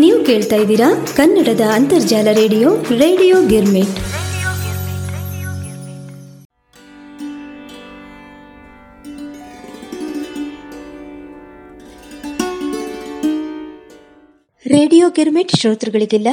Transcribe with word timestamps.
ನೀವು 0.00 0.24
ಕೇಳ್ತಾ 0.24 0.56
ಇದ್ದೀರಾ 0.56 1.06
ಕನ್ನಡದ 1.16 1.60
ಅಂತರ್ಜಾಲ 1.60 2.28
radio 2.32 2.76
radio 2.76 3.36
Girmit. 3.46 3.88
Radio 14.66 15.10
Girmit 15.10 15.56
ಶ್ರೋತೃಗಳಿಗೆಲ್ಲ 15.56 16.28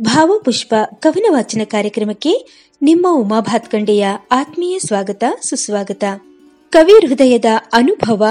ಭಾವಪುಷ್ಪ 0.00 0.74
ಕವನ 0.94 1.24
ವಾಚನ 1.28 1.60
ಕಾರ್ಯಕ್ರಮಕ್ಕೆ 1.64 2.46
ನಿಮ್ಮ 2.82 3.06
ಉಮಾ 3.10 3.40
ಭಾತ್ಕಂಡೆಯ 3.40 4.06
ಆತ್ಮೀಯ 4.30 4.78
ಸ್ವಾಗತ, 4.78 5.24
ಸುಸ್ವಾಗತ. 5.42 6.04
ಕವಿ 6.70 6.92
ಹೃದಯದ 6.92 7.44
ಅನುಭವ, 7.72 8.26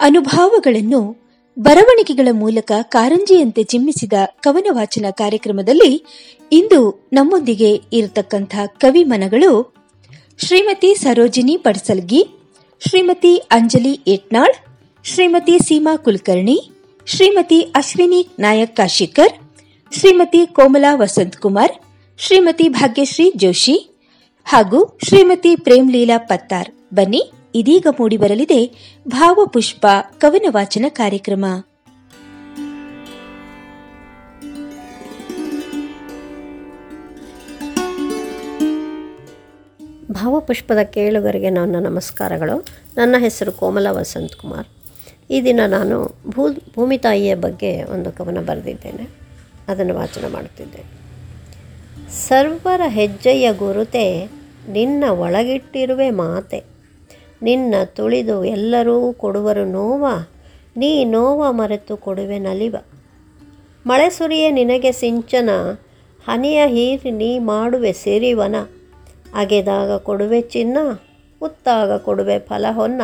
ಅನುಭಾವಗಳನ್ನು 0.00 1.21
ಬರವಣಿಗೆಗಳ 1.56 2.28
ಮೂಲಕ 2.32 2.72
ಕಾರಂಜಿಯಂತೆ 2.82 3.62
ಚಿಮ್ಮಿಸಿದ 3.62 4.12
ಕವನ 4.40 4.66
ವಾಚನ 4.70 5.06
ಕಾರ್ಯಕ್ರಮದಲ್ಲಿ 5.10 6.04
ಇಂದು 6.52 7.10
ನಮ್ಮೊಂದಿಗೆ 7.12 7.70
ಇರತಕ್ಕಂಥ 7.92 8.54
ಕವಿ 8.78 9.04
ಮನಗಳು 9.04 9.74
ಶ್ರೀಮತಿ 10.38 10.94
ಸರೋಜಿನಿ 10.94 11.56
ಪಡ್ಸಲ್ಗಿ, 11.56 12.22
ಶ್ರೀಮತಿ 12.88 13.36
ಅಂಜಲಿ 13.36 14.00
ಏಟ್ನಾಳ್, 14.06 14.54
ಶ್ರೀಮತಿ 15.04 15.58
ಸೀಮಾ 15.58 15.96
ಕುಲಕರ್ಣಿ, 15.96 16.70
ಶ್ರೀಮತಿ 17.06 17.60
ಅಶ್ವಿನಿ 17.60 18.28
ನಾಯಕ್ 18.38 18.76
ಕಾಶಿಕರ್, 18.76 19.32
ಶ್ರೀಮತಿ 19.92 20.46
ಕೋಮಲಾ 20.46 20.94
ವಸಂತ್ 20.94 21.36
ಕುಮಾರ್ 21.36 21.72
ಶ್ರೀಮತಿ 22.18 22.68
ಭಾಗ್ಯಶ್ರೀ 22.68 23.32
ಜೋಶಿ 23.36 23.76
ಹಾಗೂ 24.44 24.98
ಶ್ರೀಮತಿ 25.04 25.56
ಪ್ರೇಮ್ಲೀಲಾ 25.56 26.18
ಪತ್ತಾರ್. 26.18 26.70
ಬನ್ನಿ. 26.94 27.22
ಇದೀಗ 27.54 27.86
ಮೂಡಿಬರಲಿದೆ 27.90 28.70
ಭಾವಪುಷ್ಪ 29.08 29.86
ಕವನ 30.18 30.46
ವಾಚನ 30.50 30.84
ಕಾರ್ಯಕ್ರಮ. 30.88 31.44
ಭಾವಪುಷ್ಪದ 40.10 40.82
ಕೇಳುಗರಿಗೆ 40.82 41.50
ನನ್ನ 41.50 41.76
ನಮಸ್ಕಾರಗಳು. 41.86 42.66
ನನ್ನ 42.96 43.16
ಹೆಸರು 43.18 43.52
ಕೋಮಲ 43.52 43.86
ವಸಂತ್ 43.90 44.34
ಕುಮಾರ್ 44.34 44.66
ಈ 45.30 45.42
ದಿನ 45.42 45.60
ನಾನು 45.66 46.14
ಭೂ 46.26 46.52
ಭೂಮಿ 46.52 46.98
ತಾಯಿಯ 46.98 47.34
ಬಗ್ಗೆ 47.34 47.84
ಒಂದು 47.84 48.12
ಕವನ 48.12 48.38
ಬರೆದಿದ್ದೇನೆ. 48.40 49.08
ಅದನ್ನು 49.68 49.94
ವಾಚನ 49.94 50.32
ಮಾಡುತ್ತಿದ್ದೇನೆ. 50.32 51.02
ಸರ್ವರ 52.12 52.80
ಹೆಜ್ಜೆಯ 52.86 53.52
ಗುರುತೆ 53.52 54.30
ನಿನ್ನ 54.68 55.04
ಒಳಗಿಟ್ಟಿರುವೆ 55.10 56.10
ಮಾತೆ. 56.10 56.71
ನಿನ್ನ 57.42 57.74
ತುಳಿದು 57.84 58.44
ಎಲ್ಲರೂ 58.44 59.12
ಕೊಡುವರು 59.12 59.64
ನೋವ, 59.64 60.04
ನೀ 60.76 61.04
ನೋವ 61.04 61.52
ಮರೆತು 61.52 61.96
ಕೊಡುವೆ 61.96 62.38
ನಲಿವ. 62.38 62.76
ಮಳೆ 63.86 64.10
ಸುರಿಯೇ 64.10 64.50
ನಿನಗೆ 64.50 64.92
ಸಿಂಚನ, 64.92 65.50
ಹನಿಯ 66.26 66.60
ಹೀರಿ 66.66 67.10
ನೀ 67.10 67.38
ಮಾಡುವೆ 67.38 67.92
ಸಿರಿವನ. 67.92 68.56
ಅಗೆದಾಗ 69.34 69.96
ಕೊಡುವೆ 69.96 70.40
ಚಿನ್ನ, 70.40 70.78
ಉತ್ತಾಗ 71.42 71.96
ಕೊಡುವೆ 71.96 72.38
ಫಲ 72.38 72.66
ಹೊನ್ನ 72.70 73.02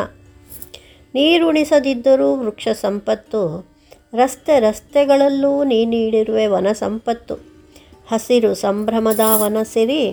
ನೀರುಣಿಸದಿದ್ದರೂ 1.15 2.35
ವೃಕ್ಷ 2.35 2.67
ಸಂಪತ್ತು, 2.67 3.41
ರಸ್ತೆ 4.15 4.59
ರಸ್ತೆಗಳಲ್ಲೂ 4.59 5.63
ನೀ 5.63 5.85
ನೀಡಿರುವೆ 5.85 6.45
ವನ 6.47 6.67
ಸಂಪತ್ತು. 6.71 7.35
ಹಸಿರು 8.11 8.51
ಸಂಭ್ರಮದ 8.55 9.23
ವನ 9.35 9.57
ಸಿರಿ, 9.63 10.03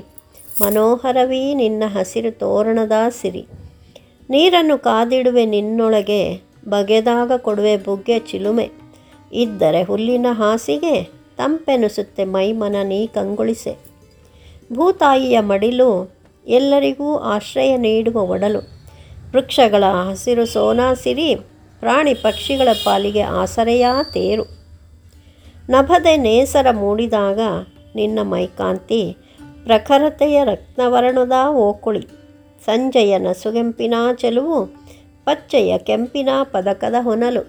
ಮನೋಹರವೀ 0.61 1.55
ನಿನ್ನ 1.55 1.83
ಹಸಿರು 1.87 2.33
ತೋರಣದ 2.39 2.97
ಸಿರಿ. 3.21 3.45
ನೀರನ್ನು 4.31 4.79
ಕಾದಿಡುವೆ 4.79 5.47
ನಿನ್ನೊಳಗೆ, 5.47 6.43
ಬಗೆದಾಗ 6.69 7.33
ಕೊಡುವೆ 7.37 7.77
ಬುಗ್ಗೆ 7.77 8.19
ಚಿಲುಮೆ. 8.19 8.71
ಇದ್ದರೆ 9.33 9.83
ಹುಲ್ಲಿನ 9.83 10.27
ಹಾಸಿಗೆ, 10.31 11.03
ತಂಪೆನಿಸುತ್ತೆ 11.37 12.25
ಮೈಮನ 12.25 12.77
ನೀ 12.83 13.07
ಕಂಗೊಳಿಸೆ. 13.07 13.79
ಭೂತಾಯಿಯ 14.73 15.41
ಮಡಿಲು, 15.41 16.15
ಎಲ್ಲರಿಗೂ 16.47 17.17
ಆಶ್ರಯ 17.17 17.77
ನೀಡುವ 17.77 18.21
ಒಡಲು. 18.21 18.59
ವೃಕ್ಷಗಳ 19.31 19.85
ಹಸಿರು 19.85 20.47
ಸೋನಾಸಿರಿ 20.47 21.35
ಪ್ರಾಣಿ 21.81 22.15
ಪಕ್ಷಿಗಳ 22.15 22.69
ಪಾಲಿಗೆ 22.85 23.23
ಆಸರೆಯಾ 23.23 24.03
ತೇರು. 24.03 24.43
ನಭದೆ 25.69 26.17
ನೇಸರ 26.17 26.67
ಮೂಡಿದಾಗ 26.71 27.41
ನಿನ್ನ 27.95 28.19
ಮೈಕಾಂತಿ 28.23 29.17
ಪ್ರಖರತೆಯ 29.65 30.45
ರತ್ನವರ್ಣದ 30.45 31.33
ಓಕುಳಿ. 31.49 32.16
ಸಂಜೆಯ 32.67 33.19
ನಸುಗೆಂಪಿನ 33.19 33.95
ಚೆಲುವು, 34.15 34.67
ಪಚ್ಚೆಯ 35.25 35.79
ಕೆಂಪಿನ 35.79 36.29
ಪದಕದ 36.43 36.95
ಹೊನಲು. 37.01 37.41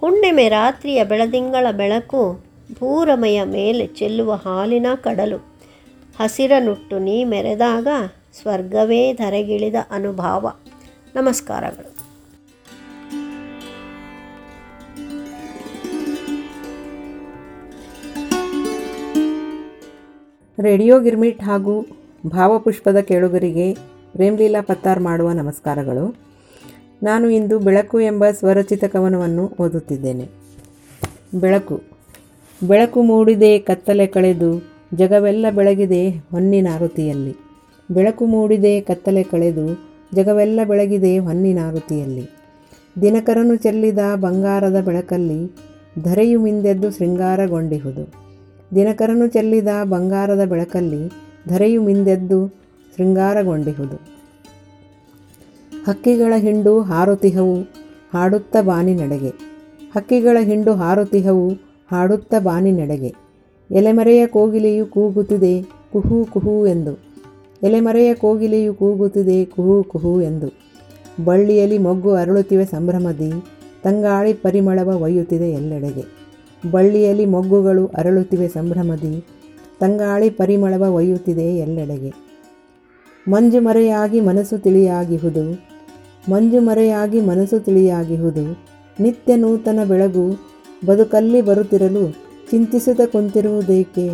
ಹುಣ್ಣಿಮೆ 0.00 0.48
ರಾತ್ರಿಯ 0.48 1.04
ಬೆಳದಿಂಗಳ 1.04 1.66
ಬೆಳಕು, 1.72 2.44
ಭೂರಮೆಯ 2.72 3.44
ಮೇಲೆ 3.44 3.86
ಚೆಲ್ಲುವ 3.86 4.34
ಹಾಲಿನ 4.34 4.86
ಕಡಲು. 4.94 5.36
ಹಸಿರನುಟ್ಟು 6.20 6.98
ನೀ 6.98 7.24
ಮೆರೆದಾಗ 7.24 7.86
ಸ್ವರ್ಗವೇ 8.42 9.12
ಧರೆಗಿಳಿದ 9.12 9.74
ಅನುಭಾವ. 9.90 10.52
ನಮಸ್ಕಾರಗಳು. 11.14 11.94
ರೇಡಿಯೋ 20.62 21.00
ಗಿರ್ಮಿಟ್ 21.00 21.42
ಹಾಗೂ 21.42 21.86
ಭಾವಪುಷ್ಪದ 22.26 22.96
ಕೇಳುಗರಿಗೆ 22.96 23.93
ಪ್ರೇಮ್ಲೀಲಾ 24.14 24.62
ಪತ್ತಾರ್ 24.62 25.00
ಮಾಡುವ 25.00 25.32
ನಮಸ್ಕಾರಗಳು. 25.32 26.14
ನಾನು 27.02 27.30
ಇಂದು 27.30 27.58
ಬೆಳಕು 27.58 28.00
ಎಂಬ 28.00 28.24
ಸ್ವರಚಿತ 28.32 28.84
ಕವನವನ್ನು 28.84 29.52
ಓದುತ್ತಿದ್ದೇನೆ. 29.60 30.28
ಬೆಳಕು. 31.40 31.82
ಬೆಳಕು 32.66 33.02
ಮೂಡಿದೆ, 33.02 33.58
ಕತ್ತಲೆ 33.58 34.06
ಕಳೆದು, 34.06 34.64
ಜಗವೆಲ್ಲ 34.94 35.46
ಬೆಳಗಿದೆ 35.50 36.10
ಹೊನ್ನಿನಾರುತಿಯಲ್ಲಿ 36.10 37.36
ಬೆಳಕು 37.90 38.26
ಮೂಡಿದೆ, 38.26 38.80
ಕತ್ತಲೆ 38.80 39.22
ಕಳೆದು, 39.22 39.90
ಜಗವೆಲ್ಲ 40.14 40.60
ಬೆಳಗಿದೆ 40.68 41.18
ಹೊನ್ನಿನಾರುತಿಯಲ್ಲಿ 41.18 42.30
ದಿನಕರನು 43.00 43.56
ಚೆಲ್ಲಿದ 43.56 43.98
ಬಂಗಾರದ 44.16 44.80
ಬೆಳಕಲ್ಲಿ, 44.80 45.52
ಧರೆಯು 46.02 46.40
ಮಿಂದೆದ್ದು 46.40 46.90
ಶೃಂಗಾರಗೊಂಡಿಹುದು. 46.90 48.12
ದಿನಕರನು 48.74 49.26
ಚೆಲ್ಲಿದ 49.26 49.68
ಬಂಗಾರದ 49.84 50.44
ಬೆಳಕಲ್ಲಿ, 50.44 51.12
ಧರೆಯು 51.48 51.82
ಮಿಂದೆದ್ದು 51.82 52.63
ಶೃಂಗಾರಗೊಂಡಿಹುದು. 52.96 53.96
ಹಕ್ಕಿಗಳ 55.86 56.32
ಹಿಂಡು 56.36 56.80
ಹಾರುತಿಹವು 56.80 57.60
ಹಾಡುತ್ತ 58.14 58.56
ಬಾನಿ 58.66 58.94
ನಡೆಗೆ. 58.94 59.28
ಹಕ್ಕಿಗಳ 59.96 60.36
ಹಿಂಡು 60.40 60.72
ಹಾರುತಿಹವು 60.72 61.48
ಹಾಡುತ್ತ 61.92 62.34
ಬಾನಿ 62.42 62.72
ನಡೆಗೆ. 62.72 63.14
ಎಲೆಮರೆಯ 63.70 64.26
ಕೋಗಿಲೆಯು 64.26 64.86
ಕೂಗುತ್ತಿದೆ 64.86 65.62
ಕುಹು 65.62 66.24
ಕುಹು 66.24 66.66
ಎಂದು. 66.66 67.02
ಎಲೆಮರೆಯ 67.62 68.14
ಕೋಗಿಲೆಯು 68.14 68.74
ಕೂಗುತ್ತಿದೆ 68.74 69.44
ಕುಹು 69.44 69.84
ಕುಹು 69.84 70.22
ಎಂದು. 70.22 70.48
ಬಳ್ಳಿಯಲ್ಲಿ 71.24 71.78
ಮೊಗ್ಗು 71.78 72.10
ಅರಳುತ್ತಿವೆ 72.10 72.64
ಸಂಭ್ರಮದಿ, 72.64 73.32
ತಂಗಾಳಿ 73.82 74.32
ಪರಿಮಳವ 74.32 75.02
ಒಯ್ಯುತ್ತಿದೆ 75.02 75.50
ಎಲ್ಲೆಡೆಗೆ. 75.50 76.04
ಬಳ್ಳಿಯಲ್ಲಿ 76.70 77.26
ಮೊಗ್ಗುಗಳು 77.26 77.86
ಅರಳುತ್ತಿವೆ 77.86 78.48
ಸಂಭ್ರಮದಿ, 78.48 79.24
ತಂಗಾಳಿ 79.80 80.30
ಪರಿಮಳವ 80.30 80.94
ಒಯ್ಯುತ್ತಿದೆ 80.94 81.56
ಎಲ್ಲೆಡೆಗೆ. 81.56 82.23
ಮಂಜು 83.28 83.60
ಮರೆಯಾಗಿ 83.60 84.20
ಮನಸ್ಸು 84.20 84.58
ತಿಳಿಯಾಗಿಹುದು. 84.58 85.66
ಮಂಜು 86.30 86.60
ಮರೆಯಾಗಿ 86.60 87.20
ಮನಸ್ಸು 87.20 87.60
ತಿಳಿಯಾಗಿಹುದು. 87.60 88.64
ನಿತ್ಯ 89.00 89.36
ನೂತನ 89.36 89.78
ಬೆಳಗು 89.88 90.54
ಬದುಕಲ್ಲಿ 90.86 91.42
ಬರುತ್ತಿರಲು 91.42 92.10
ಚಿಂತಿಸುತ್ತ 92.50 93.00
ಕುಂತಿರುವುದೇಕೆ? 93.12 94.10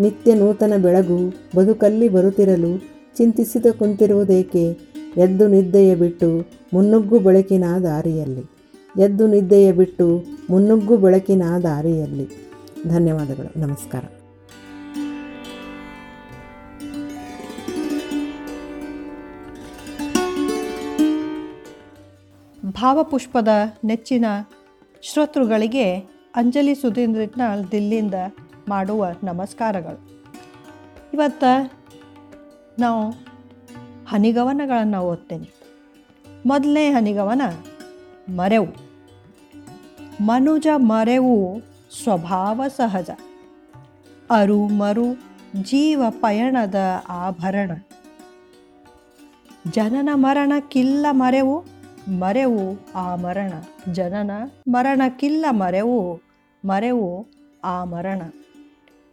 ನಿತ್ಯ 0.00 0.34
ನೂತನ 0.34 0.72
ಬೆಳಗು 0.82 1.34
ಬದುಕಲ್ಲಿ 1.56 2.08
ಬರುತ್ತಿರಲು 2.08 2.78
ಚಿಂತಿಸುತ್ತ 3.16 3.66
ಕುಂತಿರುವುದೇಕೆ? 3.78 4.78
ಎದ್ದು 5.16 5.48
ನಿದ್ದೆಯ 5.48 5.94
ಬಿಟ್ಟು 5.94 6.46
ಮುನ್ನುಗ್ಗು 6.74 7.18
ಬೆಳಕಿನ 7.18 7.64
ದಾರಿಯಲ್ಲಿ. 7.82 8.44
ಎದ್ದು 9.02 9.26
ನಿದ್ದೆಯ 9.26 9.72
ಬಿಟ್ಟು 9.72 10.24
ಮುನ್ನುಗ್ಗು 10.50 10.96
ಬೆಳಕಿನ 10.96 11.42
ದಾರಿಯಲ್ಲಿ. 11.62 12.28
ಧನ್ಯವಾದಗಳು. 12.88 13.60
ನಮಸ್ಕಾರ. 13.60 14.04
ಭಾವಪುಷ್ಪದ 22.72 23.48
ನೆಚ್ಚಿನ 23.84 24.24
ಶ್ರೋತೃಗಳಿಗೆ 25.02 25.98
ಅಂಜಲಿ 26.36 26.74
ಸುಧೀಂದ್ರನಾಳ್ 26.74 27.70
ದಿಲ್ಲಿಂದ 27.70 28.14
ಮಾಡುವ 28.68 29.06
ನಮಸ್ಕಾರಗಳು. 29.22 30.24
ಇವತ್ತು 31.14 31.72
ನಾವು 32.78 33.10
ಹನಿಗವನಗಳನ್ನು 34.08 34.98
ಓದ್ತೇನೆ. 34.98 35.50
ಮೊದಲನೇ 36.46 36.90
ಹನಿಗವನ 36.90 37.42
ಮರೆವು. 38.28 38.66
ಮನುಜ 40.20 40.66
ಮರೆವು 40.76 41.60
ಸ್ವಭಾವ 42.02 42.62
ಸಹಜ. 42.76 43.10
ಅರು 44.30 44.68
ಮರು 44.68 45.14
ಜೀವ 45.62 46.04
ಪಯಣದ 46.10 46.74
ಆಭರಣ. 47.08 47.70
ಜನನ 49.70 50.08
ಮರಣಕ್ಕಿಲ್ಲ 50.14 51.06
ಮರೆವು. 51.10 51.71
ಮರೆವು 52.08 52.76
ಆ 52.94 53.16
ಮರಣ. 53.16 53.52
ಜನನ 53.92 54.30
ಮರಣಕ್ಕಿಲ್ಲ 54.68 55.46
ಮರೆವು 55.50 56.20
ಮರೆವು 56.64 57.26
ಆ 57.64 57.84
ಮರಣ. 57.84 58.22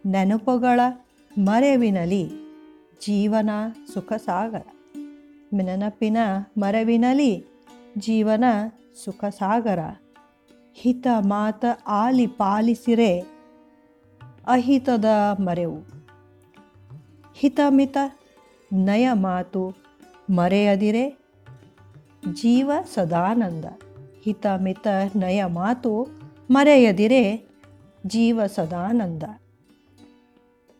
ನೆನಪುಗಳ 0.06 0.80
ಮರೆವಿನಲಿ 1.38 2.30
ಜೀವನ 3.06 3.50
ಸುಖ 3.94 4.12
ಸಾಗರ 4.12 4.62
ನೆನಪಿನ 5.54 6.16
ಮರೆವಿನಲಿ 6.58 7.46
ಜೀವನ 7.98 8.44
ಸುಖ 9.04 9.24
ಸಾಗರ 9.24 9.78
ಹಿತ 10.74 11.06
ಮಾತ 11.18 11.64
ಆಲಿ 11.86 12.26
ಪಾಲಿಸಿರೆ 12.26 13.20
ಅಹಿತದ 14.46 15.04
ಮರೆವು. 15.40 15.78
ಹಿತಮಿತ 17.34 17.96
ನಯ 18.72 19.08
ಮಾತು 19.12 19.74
ಮರೆಯದಿರೆ 20.30 21.19
ಜೀವ 22.32 22.72
ಸದಾನಂದ. 22.94 23.64
ಹಿತಮಿತ 24.24 24.86
ನಯ 25.16 25.44
ಮಾತು 25.44 26.06
ಮರೆಯದಿರೆ 26.50 27.48
ಜೀವ 28.06 28.46
ಸದಾನಂದ. 28.46 29.22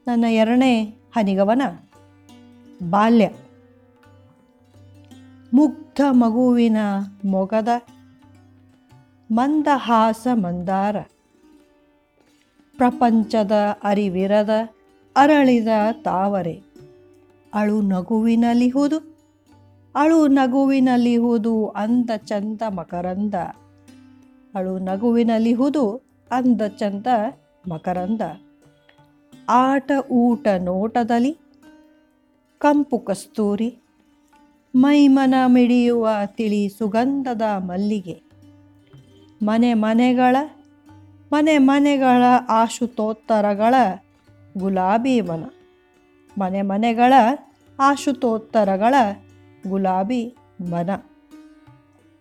ನನ್ನ 0.07 0.25
ಎರಡನೇ 0.25 0.85
ಹನಿಗವನ, 0.85 1.63
ಬಾಲ್ಯ. 2.91 3.31
ಮುಗ್ಧ 5.55 6.01
ಮಗುವಿನ 6.11 6.77
ಮೊಗದ, 7.25 7.69
ಮಂದಹಾಸ 9.33 10.27
ಮಂದಾರ. 10.33 11.01
ಪ್ರಪಂಚದ 12.77 13.53
ಅರಿವಿರದ 13.83 14.51
ಅರಳಿದ 15.17 15.69
ತಾವರೆ. 16.03 16.63
ಅಳು 17.55 17.81
ನಗುವಿನಲಿಹುದು 17.81 19.10
ಅಳು 19.95 20.27
ನಗುವಿನಲ್ಲಿ 20.27 21.17
ಹುದು 21.17 21.67
ಅಂದ 21.67 22.11
ಚಂದ 22.17 22.63
ಮಕರಂದ. 22.69 23.35
ಅಳು 24.55 24.79
ನಗುವಿನಲ್ಲಿ 24.79 25.53
ಹುದು 25.53 25.97
ಅಂದ 26.31 26.63
ಚಂದ 26.63 27.07
ಮಕರಂದ. 27.69 28.21
ಆಟ 29.49 29.93
ಊಟ 30.11 30.49
ನೋಟದಲ್ಲಿ 30.59 31.37
ಕಂಪು 32.59 32.99
ಕಸ್ತೂರಿ. 32.99 33.79
ಮೈಮನ 34.75 35.35
ಮಿಡಿಯುವ 35.47 36.09
ತಿಳಿ 36.27 36.69
ಸುಗಂಧದ 36.69 37.43
ಮಲ್ಲಿಗೆ. 37.59 38.23
ಮನೆ 39.43 39.75
ಮನೆಗಳ 39.75 40.37
ಮನೆ 41.33 41.59
ಮನೆಗಳ 41.59 42.23
ಆಶುತೋತ್ತರಗಳ 42.49 43.75
ಗುಲಾಬಿ 44.59 45.21
ವನ. 45.21 45.45
ಮನೆ 46.39 46.63
ಮನೆಗಳ 46.63 47.13
ಆಶುತೋತ್ತರಗಳ 47.81 48.95
ಗುಲಾಬಿ 49.69 50.37
ಮನ. 50.61 50.91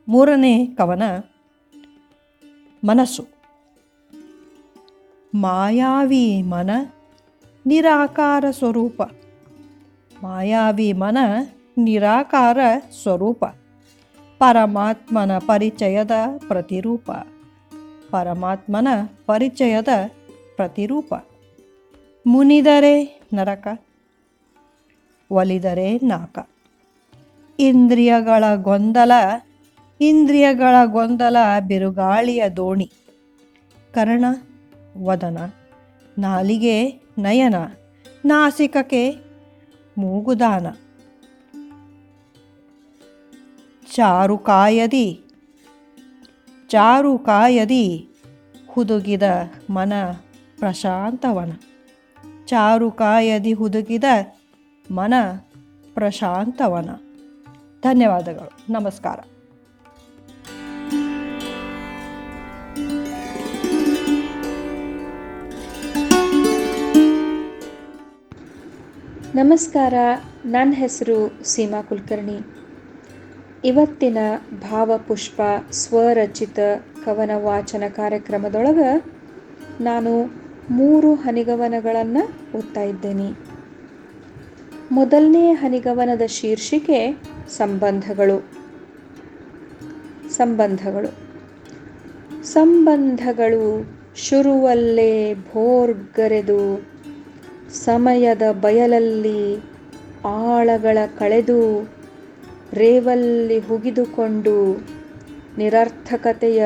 ಮೂರನೇ 0.07 0.65
ಕವನ, 0.65 1.03
ಮನಸ್ಸು. 2.83 3.27
ಮಾಯಾವಿ 5.35 6.41
ಮನ, 6.41 6.69
ನಿರಾಕಾರ 7.65 8.45
ಸ್ವರೂಪ. 8.51 9.01
ಮಾಯಾವಿ 10.23 10.93
ಮನ, 10.93 11.17
ನಿರಾಕಾರ 11.77 12.59
ಸ್ವರೂಪ. 13.03 13.45
ಪರಮಾತ್ಮನ 14.39 15.37
ಪರಿಚಯದ 15.37 16.11
ಪ್ರತಿರೂಪ. 16.47 17.11
ಪರಮಾತ್ಮನ 18.09 18.87
ಪರಿಚಯದ 19.25 19.87
ಪ್ರತಿರೂಪ. 20.55 21.13
ಮುನಿದರೆ 22.27 23.21
ನರಕ, 23.33 23.81
ಒಲಿದರೆ 25.31 25.97
ನಾಕ. 25.97 26.39
ಇಂದ್ರಿಯಗಳ 27.59 28.43
ಗೊಂದಲ 28.55 29.11
ಇಂದ್ರಿಯಗಳ 30.01 30.75
ಗೊಂದಲ 30.85 31.37
ಬಿರುಗಾಳಿಯ 31.67 32.49
ದೋಣಿ. 32.49 32.91
ಕರ್ಣ, 33.93 34.25
ವದನ. 34.97 35.37
ನಾಲಿಗೆ, 36.17 37.01
ನಯನ. 37.17 37.55
ನಾಸಿಕಕ್ಕೆ, 38.25 39.15
ಮೂಗುದಾನ. 39.97 40.67
ಚಾರುಕಾಯದಿ 43.95 45.21
ಚಾರುಕಾಯದಿ 46.69 48.09
ಹುದುಗಿದ 48.69 49.23
ಮನ 49.69 49.93
ಪ್ರಶಾಂತವನ. 50.59 51.51
ಚಾರುಕಾಯದಿ 52.45 53.53
ಹುದುಗಿದ 53.53 54.03
ಮನ 54.91 55.13
ಪ್ರಶಾಂತವನ. 55.93 56.89
ಧನ್ಯವಾದಗಳು. 57.83 58.73
ನಮಸ್ಕಾರ. 58.73 59.19
ನಮಸ್ಕಾರ. 69.35 69.93
ನನ್ನ 70.45 70.73
ಹೆಸರು 70.73 71.43
ಸೀಮಾ 71.43 71.81
ಕುಲಕರ್ಣಿ. 71.81 72.39
ಇವತ್ತಿನ 73.65 74.17
ಭಾವಪುಷ್ಪ 74.71 75.41
ಸ್ವರಚಿತ 75.71 76.59
ಕವನ 77.05 77.31
ವಾಚನ 77.35 77.83
ಕಾರ್ಯಕ್ರಮದೊಳಗೆ 77.89 79.05
ನಾನು 79.83 80.25
ಮೂರು 80.69 81.15
ಹನಿಗವನಗಳನ್ನು 81.15 82.57
ಓದ್ತಾ 82.57 82.81
ಇದ್ದೇನೆ. 82.81 83.49
ಮೊದಲನೇ 84.91 85.51
ಹನಿಗವನದ 85.51 86.21
ಶೀರ್ಷಿಕೆ 86.25 87.28
ಸಂಬಂಧಗಳು. 87.57 88.45
ಸಂಬಂಧಗಳು. 90.29 91.29
ಸಂಬಂಧಗಳು 92.43 93.85
ಶುರುವಲ್ಲೇ 94.15 95.33
ಭೋರ್ಗರೆದು, 95.33 96.85
ಸಮಯದ 97.71 98.41
ಬಯಲಲ್ಲಿ 98.61 99.57
ಆಳಗಳ 100.25 100.97
ಕಳೆದು, 101.19 101.89
ರೇವಲ್ಲಿ 102.73 103.59
ಹುಗಿದುಕೊಂಡು 103.59 104.87
ನಿರರ್ಥಕತೆಯ 105.57 106.65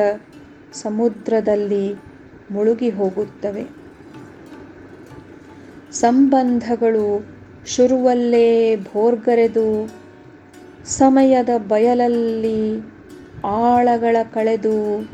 ಸಮುದ್ರದಲ್ಲಿ 0.72 1.94
ಮುಳುಗಿ 2.50 2.90
ಹೋಗುತ್ತವೆ. 2.90 3.64
ಸಂಬಂಧಗಳು 5.92 7.26
ಶುರುವಲ್ಲೇ 7.66 8.76
ಭೋರ್ಗರೆದು 8.76 10.03
ಸಮಯದ 10.86 11.48
ಬಯಲಲ್ಲಿ 11.68 12.80
ಆಳಗಳ 13.44 14.16
ಕಳೆದು 14.34 15.08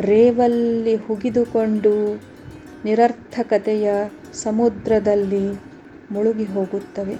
ರೇವಲ್ಲಿ 0.00 0.96
ಹುಗಿದುಕೊಂಡು 0.96 2.22
ನಿರರ್ಥಕತೆಯ 2.84 3.92
ಸಮುದ್ರದಲ್ಲಿ 4.32 5.60
ಮುಳುಗಿ 6.12 6.44
ಹೋಗುತ್ತವೆ. 6.44 7.16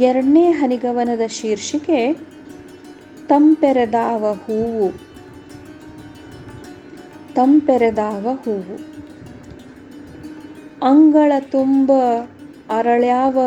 ಎರಡನೇ 0.00 0.50
ಹನಿಗವನದ 0.50 1.20
ಶೀರ್ಷಿಕೆ 1.26 2.12
ತಂಪೆರೆದಾವ 3.26 4.32
ಹೂವು. 4.32 4.90
ತಂಪೆರೆದಾವ 7.34 8.28
ಹೂವು. 8.32 8.78
ಅಂಗಳ 10.82 11.32
ತುಂಬ 11.40 11.92
ಅರಳ್ಯಾವ 12.70 13.38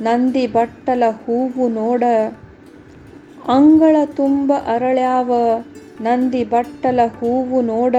ನಂದಿ 0.00 0.46
ಬಟ್ಟಲ 0.46 1.02
ಹೂವು 1.10 1.68
ನೋಡ, 1.68 2.04
ಅಂಗಳ 3.48 3.96
ತುಂಬ 4.04 4.52
ಅರಳ್ಯಾವ, 4.66 5.32
ನಂದಿ 6.00 6.44
ಬಟ್ಟಲ 6.44 7.00
ಹೂವು 7.06 7.60
ನೋಡ, 7.60 7.96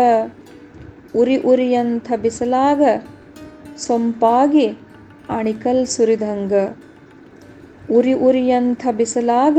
ಉರಿ 1.15 1.37
ಉರಿಯಂಥ 1.37 2.11
ಬಿಸಲಾಗ, 2.21 2.81
ಸೊಂಪಾಗಿ 3.77 4.67
ಅಣಿಕಲ್ 5.29 5.87
ಸುರಿದಂಗ. 5.87 6.53
ಉರಿ 7.91 8.13
ಉರಿಯಂಥ 8.13 8.87
ಬಿಸಲಾಗ, 8.97 9.57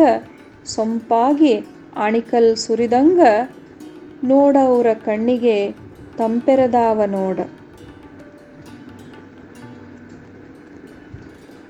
ಸೊಂಪಾಗಿ 0.64 1.54
ಅಣಿಕಲ್ 1.96 2.56
ಸುರಿದಂಗ, 2.56 3.20
ನೋಡವ್ರ 4.24 4.86
ಕಣ್ಣಿಗೆ 4.92 5.74
ತಂಪೆರೆದಾವ 6.16 7.04
ನೋಡ. 7.04 7.38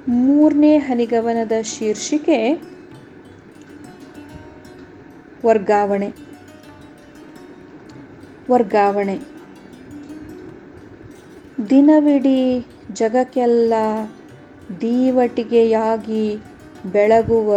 ಮೂರನೇ 0.09 0.77
ಹನಿಗವನದ 0.77 1.53
ಶೀರ್ಷಿಕೆ 1.63 2.63
ವರ್ಗಾವಣೆ. 5.47 6.13
ವರ್ಗಾವಣೆ. 8.51 9.19
ದಿನವಿಡೀ 11.71 12.65
ಜಗಕ್ಕೆಲ್ಲ 12.93 13.75
ದೀವಟಿಗೆಯಾಗಿ 14.81 16.37
ಬೆಳಗುವ 16.93 17.55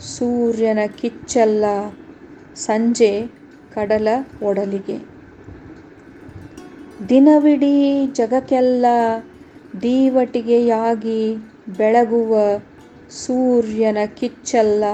ಸೂರ್ಯನ 0.00 0.78
ಕಿಚ್ಚಲ್ಲ 0.96 1.64
ಸಂಜೆ 2.54 3.26
ಕಡಲ 3.74 4.08
ಒಡಲಿಗೆ. 4.42 4.98
ದಿನವಿಡೀ 7.08 8.06
ಜಗಕ್ಕೆಲ್ಲ 8.06 8.86
ದೀವಟಿಗೆಯಾಗಿ 9.82 11.36
ಬೆಳಗುವ 11.76 12.36
ಸೂರ್ಯನ 13.10 13.96
ಕಿಚ್ಚಲ್ಲ 14.14 14.84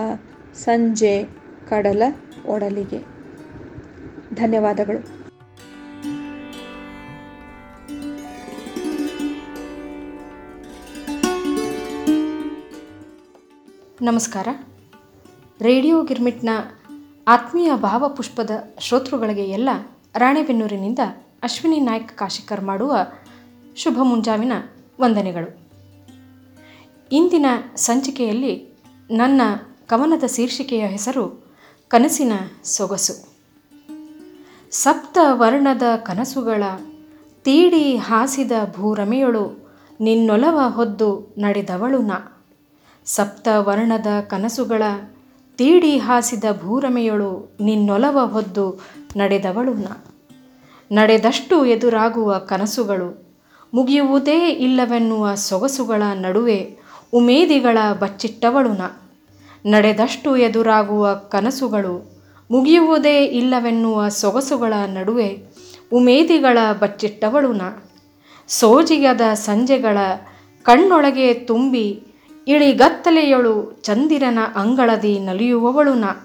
ಸಂಜೆ 0.54 1.24
ಕಡಲ 1.68 2.02
ಒಡಲಿಗೆ. 2.46 2.98
ಧನ್ಯವಾದಗಳು. 4.34 5.24
ನಮಸ್ಕಾರ. 14.02 14.48
ರೇಡಿಯೋ 15.60 16.02
ಗಿರ್ಮಿಟ್ನ 16.02 16.48
ಆತ್ಮೀಯ 17.28 17.72
ಭಾವಪುಷ್ಪದ 17.76 18.50
ಶ್ರೋತೃಗಳಿಗೆ 18.78 19.44
ಎಲ್ಲ 19.44 19.68
ರಾಣೆಬೆನ್ನೂರಿನಿಂದ 20.14 20.98
ಅಶ್ವಿನಿ 21.42 21.80
ನಾಯ್ಕ 21.80 22.10
ಕಾಶಿಕರ್ 22.14 22.64
ಮಾಡುವ 22.64 22.96
ಶುಭ 23.76 23.98
ಮುಂಜಾವಿನ 24.02 24.52
ವಂದನೆಗಳು. 25.00 25.63
ಇಂದಿನ 27.14 27.46
ಸಂಚಿಕೆಯಲ್ಲಿ 27.76 28.78
ನನ್ನ 29.10 29.42
ಕವನದ 29.86 30.26
ಶೀರ್ಷಿಕೆಯ 30.26 30.86
ಹೆಸರು 30.86 31.44
ಕನಸಿನ 31.88 32.32
ಸೊಗಸು. 32.64 33.28
ಸಪ್ತ 34.70 35.18
ವರ್ಣದ 35.30 35.82
ಕನಸುಗಳ, 35.96 36.62
ತೀಡಿ 37.42 37.96
ಹಾಸಿದ 37.96 38.52
ಭೂರಮೆಯೊಳು 38.76 39.70
ನಿನ್ನೊಲವ 40.00 40.60
ಹೊದ್ದು 40.68 41.34
ನಡೆದವಳು 41.38 41.98
ನಾ. 41.98 42.44
ಸಪ್ತ 43.04 43.48
ವರ್ಣದ 43.58 44.06
ಕನಸುಗಳ, 44.20 44.82
ತೀಡಿ 45.56 45.98
ಹಾಸಿದ 45.98 46.44
ಭೂರಮೆಯೊಳು 46.60 47.56
ನಿನ್ನೊಲವ 47.60 48.26
ಹೊದ್ದು 48.26 48.80
ನಡೆದವಳು 49.16 49.74
ನ. 49.74 49.86
ನಡೆದಷ್ಟು 50.92 51.64
ಎದುರಾಗುವ 51.64 52.38
ಕನಸುಗಳು 52.38 53.28
ಮುಗಿಯುವುದೇ 53.74 54.48
ಇಲ್ಲವೆನ್ನುವ 54.48 55.34
ಸೊಗಸುಗಳ 55.34 56.02
ನಡುವೆ 56.14 56.83
ಉಮೇದಿಗಳ 57.12 57.78
ಬಚ್ಚಿಟ್ಟವಳು 58.00 58.72
ನಡೆದಷ್ಟು 59.66 60.36
ಎದುರಾಗುವ 60.36 61.14
ಕನಸುಗಳು 61.14 62.14
ಮುಗಿಯುವುದೇ 62.50 63.24
ಇಲ್ಲವೆನ್ನುವ 63.24 64.08
ಸೊಗಸುಗಳ 64.08 64.72
ನಡುವೆ 64.72 65.38
ಉಮೇದಿಗಳ 65.92 66.58
ಬಚ್ಚಿಟ್ಟವಳು 66.80 67.84
ಸೋಜಿಗದ 68.48 69.20
ಸಂಜೆಗಳ 69.34 69.98
ಕಣ್ಣೊಳಗೆ 70.62 71.34
ತುಂಬಿ 71.34 72.00
ಇಳಿಗತ್ತಲೆಯೊಳು 72.48 73.82
ಚಂದಿರನ 73.82 74.38
ಅಂಗಳದಿ 74.54 75.18
ನಲಿಯುವವಳು 75.18 76.24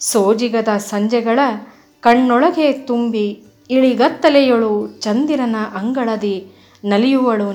ಸೋಜಿಗದ 0.00 0.68
ಸಂಜೆಗಳ 0.68 1.38
ಕಣ್ಣೊಳಗೆ 2.00 2.72
ತುಂಬಿ 2.72 3.44
ಇಳಿಗತ್ತಲೆಯೊಳು 3.70 5.00
ಚಂದಿರನ 5.00 5.56
ಅಂಗಳದಿ 5.76 6.52
ನಲಿಯುವಳು 6.84 7.52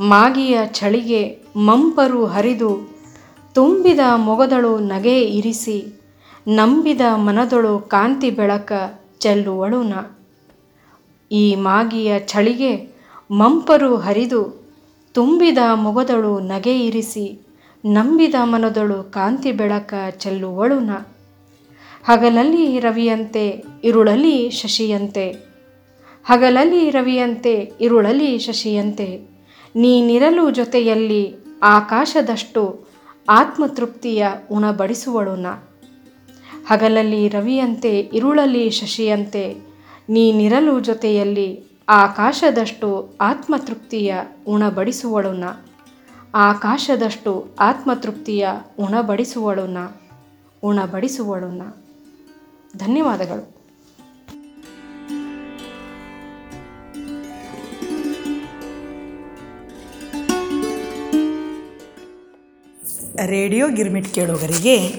ಮಾಗಿಯ 0.00 0.58
ಚಳಿಗೆ 0.66 1.38
ಮಂಪರು 1.56 2.26
ಹರಿದು 2.26 2.90
ತುಂಬಿದ 3.54 3.98
ಮೊಗದಳು 4.16 4.78
ನಗೆ 4.78 5.20
ಇರಿಸಿ 5.20 6.00
ನಂಬಿದ 6.48 7.00
ಮನದೊಳು 7.14 7.78
ಕಾಂತಿ 7.78 8.30
ಬೆಳಕ 8.30 8.72
ಚೆಲ್ಲುವಳು 9.18 9.82
ನಾ. 9.82 10.18
ಈ 11.32 11.54
ಮಾಗಿಯ 11.54 12.18
ಚಳಿಗೆ 12.18 12.94
ಮಂಪರು 13.30 13.96
ಹರಿದು 13.96 14.64
ತುಂಬಿದ 15.14 15.58
ಮೊಗದಳು 15.74 16.40
ನಗೆ 16.40 16.86
ಇರಿಸಿ 16.86 17.46
ನಂಬಿದ 17.86 18.34
ಮನದೊಳು 18.42 19.02
ಕಾಂತಿ 19.02 19.52
ಬೆಳಕ 19.52 19.94
ಚೆಲ್ಲುವಳು 20.10 20.80
ನಾ. 20.80 20.98
ಹಗಲಲ್ಲಿ 22.08 22.80
ರವಿಯಂತೆ 22.80 23.64
ಇರುಳಲಿ 23.84 24.50
ಶಶಿಯಂತೆ. 24.50 25.30
ಹಗಲಲ್ಲಿ 26.24 26.90
ರವಿಯಂತೆ 26.90 27.72
ಇರುಳಲಿ 27.80 28.38
ಶಶಿಯಂತೆ. 28.38 29.33
ನೀನಿರಲು 29.76 30.50
ಜೊತೆಯಲ್ಲಿ 30.50 31.34
ಆಕಾಶದಷ್ಟು 31.62 32.86
ಆತ್ಮತೃಪ್ತಿಯ 33.28 34.26
ಉಣಬಡಿಸುವಳು 34.50 35.36
ನ 35.36 35.46
ಹಗಲಲ್ಲಿ 36.66 37.28
ರವಿಯಂತೆ, 37.28 38.00
ಇರುಳಲ್ಲಿ 38.00 38.70
ಶಶಿಯಂತೆ, 38.70 39.54
ನೀನಿರಲು 40.08 40.80
ಜೊತೆಯಲ್ಲಿ 40.80 41.64
ಆಕಾಶದಷ್ಟು 41.88 43.18
ಆತ್ಮತೃಪ್ತಿಯ 43.20 44.14
ಉಣಬಡಿಸುವಳು 44.46 45.32
ನ 45.32 45.44
ಆಕಾಶದಷ್ಟು 46.34 47.56
ಆತ್ಮತೃಪ್ತಿಯ 47.60 48.48
ಉಣಬಡಿಸುವಳು 48.78 49.66
ನ 49.66 49.78
ಉಣಬಡಿಸುವಳು 50.62 51.48
ನ 51.48 51.62
ಧನ್ಯವಾದಗಳು. 52.76 53.53
ರೇಡಿಯೋ 63.22 63.68
ಗಿರ್ಮಿಟ್ 63.68 64.14
ಕೇಳುಗರಿಗೆ 64.14 64.92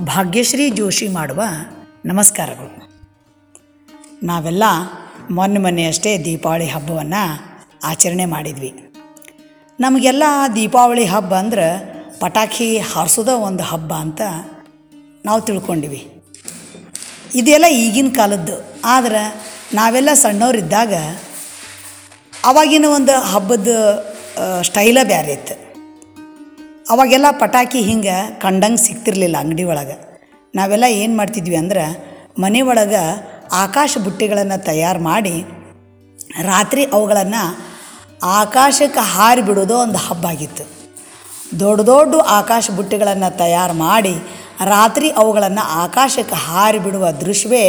ಭಾಗ್ಯಶ್ರೀ 0.00 0.70
ಜೋಶಿ 0.70 1.08
ಮಾಡುವ 1.08 1.42
ನಮಸ್ಕಾರಗಳು. 2.06 2.90
ನಾವೆಲ್ಲ 4.22 4.64
ಮೊನ್ನೆ 5.30 5.60
ಮೊನ್ನೆ 5.60 5.86
ಅಷ್ಟೇ 5.86 6.24
ದೀಪಾವಳಿ 6.24 6.66
ಹಬ್ಬವನ್ನು 6.66 7.40
ಆಚರಣೆ 7.84 8.24
ಮಾಡಿದ್ವಿ. 8.24 8.94
ನಮಗೆಲ್ಲ 9.80 10.22
ದೀಪಾವಳಿ 10.54 11.04
ಹಬ್ಬ 11.04 11.34
ಅಂದ್ರೆ 11.34 11.68
ಪಟಾಕಿ 12.20 12.78
ಹಾರಿಸೋದ 12.78 13.28
ಒಂದು 13.28 13.62
ಹಬ್ಬ 13.62 13.92
ಅಂತ 13.92 14.20
ನಾವು 15.24 15.40
ತಿಳ್ಕೊಂಡಿವಿ. 15.40 16.22
ಇದೆಲ್ಲ 17.34 17.66
ಈಗಿನ 17.66 18.08
ಕಾಲದ್ದು. 18.16 18.64
ಆದ್ರೆ 18.84 19.34
ನಾವೆಲ್ಲ 19.74 20.12
ಸಣ್ಣವರಿದ್ದಾಗ 20.12 20.94
ಅವಾಗಿನ 22.44 22.84
ಒಂದು 22.84 23.20
ಹಬ್ಬದ 23.20 23.68
ಸ್ಟೈಲ 24.62 24.98
ಬೇರೆ 25.02 25.32
ಇತ್ತು. 25.32 25.65
ಅವಾಗೆಲ್ಲ 26.90 27.26
ಪಟಾಕಿ 27.30 27.80
ಹಿಂಗೆ 27.80 28.40
ಕಂಡಂಗೆ 28.40 28.76
ಸಿಗ್ತಿರ್ಲಿಲ್ಲ 28.76 29.36
ಅಂಗಡಿ 29.36 29.64
ಒಳಗೆ. 29.64 29.96
ನಾವೆಲ್ಲ 30.54 30.84
ಏನು 30.84 31.16
ಮಾಡ್ತಿದ್ವಿ 31.16 31.56
ಅಂದ್ರೆ 31.56 31.84
ಮನೆ 32.38 32.60
ಒಳಗೆ 32.60 33.02
ಆಕಾಶ 33.52 33.98
ಬುಟ್ಟಿಗಳನ್ನು 34.04 34.64
ತಯಾರು 34.64 35.00
ಮಾಡಿ 35.00 35.44
ರಾತ್ರಿ 36.42 36.84
ಅವುಗಳನ್ನು 36.84 37.42
ಆಕಾಶಕ್ಕೆ 38.22 39.00
ಹಾರಿ 39.00 39.42
ಬಿಡೋದು 39.42 39.78
ಒಂದು 39.78 39.98
ಹಬ್ಬ 39.98 40.26
ಆಗಿತ್ತು. 40.26 40.64
ದೊಡ್ಡ 41.60 41.80
ದೊಡ್ಡ 41.80 42.14
ಆಕಾಶ 42.14 42.70
ಬುಟ್ಟಿಗಳನ್ನು 42.70 43.38
ತಯಾರು 43.38 43.72
ಮಾಡಿ 43.72 44.14
ರಾತ್ರಿ 44.64 45.10
ಅವುಗಳನ್ನು 45.10 45.64
ಆಕಾಶಕ್ಕೆ 45.68 46.34
ಹಾರಿ 46.34 46.78
ಬಿಡುವ 46.78 47.10
ದೃಶ್ಯವೇ 47.10 47.64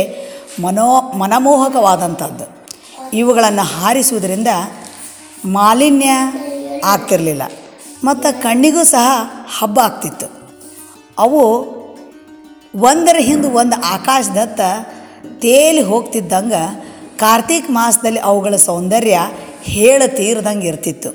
ಮನೋ 0.63 1.01
ಮನಮೋಹಕವಾದಂಥದ್ದು 1.01 2.45
ಇವುಗಳನ್ನು 3.13 3.61
ಹಾರಿಸುವುದರಿಂದ 3.61 4.47
ಮಾಲಿನ್ಯ 5.45 6.11
ಆಗ್ತಿರಲಿಲ್ಲ. 6.85 7.41
ಮತ್ತು 8.03 8.41
ಕಣ್ಣಿಗೂ 8.41 8.83
ಸಹ 8.83 9.07
ಹಬ್ಬ 9.59 9.79
ಆಗ್ತಿತ್ತು. 9.79 10.25
ಅವು 11.19 11.41
ಒಂದರ 12.75 13.15
ಹಿಂದೆ 13.19 13.47
ಒಂದು 13.47 13.81
ಆಕಾಶದತ್ತ 13.81 14.61
ತೇಲಿ 15.41 15.81
ಹೋಗ್ತಿದ್ದಂಗೆ 15.81 16.87
ಕಾರ್ತೀಕ 17.17 17.65
ಮಾಸದಲ್ಲಿ 17.69 18.19
ಅವುಗಳ 18.19 18.55
ಸೌಂದರ್ಯ 18.55 19.19
ಹೇಳ 19.61 20.01
ತೀರದಂಗೆ 20.07 20.67
ಇರ್ತಿತ್ತು. 20.67 21.09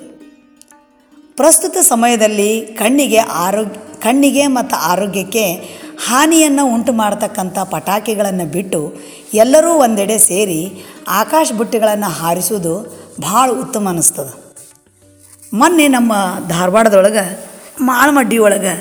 ಪ್ರಸ್ತುತ 1.36 1.76
ಸಮಯದಲ್ಲಿ 1.80 2.60
ಕಣ್ಣಿಗೆ 2.60 3.18
ಆರೋಗ್ಯ 3.18 3.80
ಕಣ್ಣಿಗೆ 4.02 4.46
ಮತ್ತು 4.46 4.76
ಆರೋಗ್ಯಕ್ಕೆ 4.76 5.52
ಹಾನಿಯನ್ನು 6.08 6.74
ಉಂಟು 6.74 6.92
ಮಾಡತಕ್ಕಂಥ 6.92 7.58
ಪಟಾಕಿಗಳನ್ನು 7.58 8.46
ಬಿಟ್ಟು 8.46 8.94
ಎಲ್ಲರೂ 9.34 9.74
ಒಂದೆಡೆ 9.74 10.18
ಸೇರಿ 10.18 10.82
ಆಕಾಶ 11.08 11.52
ಬುಟ್ಟಿಗಳನ್ನು 11.56 12.06
ಹಾರಿಸುವುದು 12.06 12.74
ಭಾಳ 13.20 13.50
ಉತ್ತಮ 13.50 13.88
ಅನ್ನಿಸ್ತದೆ 13.88 14.41
ಮೊನ್ನೆ 15.60 15.86
ನಮ್ಮ 15.94 16.12
ಧಾರವಾಡದೊಳಗೆ 16.48 17.24
ಮಾಳಮಡ್ಡಿ 17.88 18.36
ಒಳಗೆ 18.46 18.74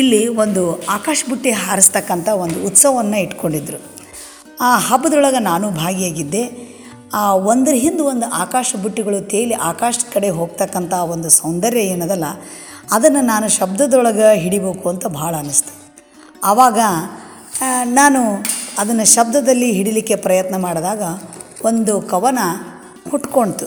ಇಲ್ಲಿ 0.00 0.20
ಒಂದು 0.42 0.62
ಆಕಾಶ 0.96 1.18
ಬುಟ್ಟಿ 1.30 1.50
ಹಾರಿಸ್ತಕ್ಕಂಥ 1.62 2.28
ಒಂದು 2.44 2.58
ಉತ್ಸವವನ್ನು 2.68 3.18
ಇಟ್ಕೊಂಡಿದ್ರು. 3.24 3.78
ಆ 4.66 4.70
ಹಬ್ಬದೊಳಗೆ 4.86 5.40
ನಾನು 5.50 5.66
ಭಾಗಿಯಾಗಿದ್ದೆ. 5.82 6.42
ಆ 7.20 7.22
ಒಂದರ 7.50 7.74
ಹಿಂದೆ 7.84 8.02
ಒಂದು 8.12 8.26
ಆಕಾಶ 8.44 8.76
ಬುಟ್ಟಿಗಳು 8.82 9.18
ತೇಲಿ 9.32 9.56
ಆಕಾಶದ 9.70 10.06
ಕಡೆ 10.14 10.28
ಹೋಗ್ತಕ್ಕಂಥ 10.38 10.92
ಒಂದು 11.14 11.30
ಸೌಂದರ್ಯ 11.38 11.82
ಏನದಲ್ಲ, 11.94 12.26
ಅದನ್ನು 12.96 13.22
ನಾನು 13.32 13.48
ಶಬ್ದದೊಳಗೆ 13.58 14.28
ಹಿಡಿಬೇಕು 14.44 14.86
ಅಂತ 14.92 15.04
ಭಾಳ 15.20 15.32
ಅನ್ನಿಸ್ತು 15.42 15.74
ಆವಾಗ 16.50 16.78
ನಾನು 18.00 18.22
ಅದನ್ನು 18.80 19.06
ಶಬ್ದದಲ್ಲಿ 19.16 19.68
ಹಿಡಿಲಿಕ್ಕೆ 19.78 20.16
ಪ್ರಯತ್ನ 20.26 20.56
ಮಾಡಿದಾಗ 20.66 21.02
ಒಂದು 21.70 21.94
ಕವನ 22.12 22.40
ಹುಟ್ಕೊಳ್ತು 23.10 23.66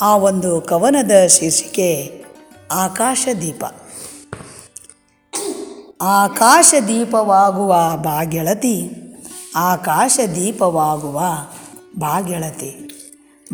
ಆ 0.00 0.16
ಒಂದು 0.16 0.60
ಕವನದ 0.60 1.26
ಶೀರ್ಷಿಕೆ 1.26 2.24
ಆಕಾಶ 2.72 3.28
ದೀಪ 3.40 3.64
ಆಕಾಶ 6.00 6.74
ದೀಪವಾಗುವ 6.88 7.74
ಬಾಗೆಳತಿ 7.96 8.90
ಆಕಾಶ 9.56 10.20
ದೀಪವಾಗುವ 10.34 11.22
ಬಾಗೆಳತಿ. 11.98 12.90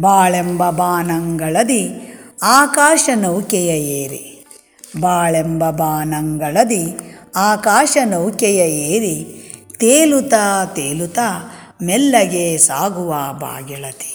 ಬಾಳೆಂಬ 0.01 0.71
ಬಾನಂಗಳದಿ, 0.71 2.15
ಆಕಾಶ 2.43 3.09
ನೌಕೆಯ 3.15 3.69
ಏರಿ. 4.03 4.47
ಬಾಳೆಂಬ 5.01 5.71
ಬಾನಂಗಳದಿ, 5.71 6.99
ಆಕಾಶ 7.37 7.97
ನೌಕೆಯ 8.05 8.59
ಏರಿ. 8.71 9.25
ತೇಲುತ್ತಾ 9.81 10.65
ತೇಲುತ್ತಾ 10.65 11.51
ಮೆಲ್ಲಗೆ 11.83 12.59
ಸಾಗುವ 12.59 13.15
ಬಾಗೆಳತಿ. 13.33 14.14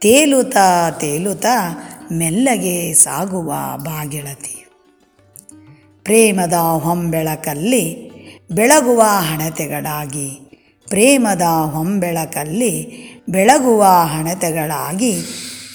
ತೇಲುತ್ತಾ 0.00 0.90
ತೇಲುತ್ತಾ 0.90 1.78
ಮೆಲ್ಲಗೆ 2.12 2.92
ಸಾಗುವ 2.92 3.52
ಬಾಗಿಳತಿ. 3.76 4.66
ಪ್ರೇಮದ 6.04 6.52
ಹೊಂಬೆಳಕಲ್ಲಿ 6.52 8.10
ಬೆಳಗುವ 8.50 9.00
ಹಣತೆಗಳಾಗಿ 9.00 10.30
ಪ್ರೇಮದ 10.88 11.42
ಹೊಂಬೆಳಕಲ್ಲಿ 11.70 12.90
ಬೆಳಗುವ 13.28 13.82
ಹಣತೆಗಳಾಗಿ, 13.82 15.12